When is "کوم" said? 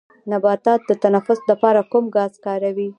1.91-2.05